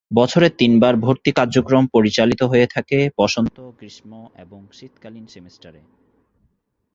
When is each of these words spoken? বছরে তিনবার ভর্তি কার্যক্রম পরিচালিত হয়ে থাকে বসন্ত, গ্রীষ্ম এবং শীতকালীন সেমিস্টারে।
বছরে 0.11 0.47
তিনবার 0.57 0.93
ভর্তি 0.95 1.31
কার্যক্রম 1.31 1.83
পরিচালিত 1.87 2.41
হয়ে 2.43 2.67
থাকে 2.67 2.97
বসন্ত, 3.17 3.55
গ্রীষ্ম 3.79 4.11
এবং 4.35 4.59
শীতকালীন 4.71 5.25
সেমিস্টারে। 5.27 5.81